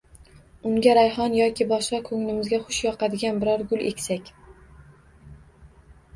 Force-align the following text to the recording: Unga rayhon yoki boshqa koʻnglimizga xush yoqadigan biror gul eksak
Unga 0.69 0.95
rayhon 0.97 1.35
yoki 1.39 1.67
boshqa 1.71 1.99
koʻnglimizga 2.07 2.59
xush 2.65 2.81
yoqadigan 2.89 3.39
biror 3.45 3.67
gul 3.75 3.85
eksak 3.93 4.35